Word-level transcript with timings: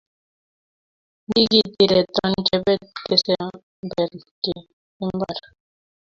Ndigitireton 1.27 2.31
Chebet 2.47 2.81
kesemberji 3.05 4.51
imbar 5.03 5.37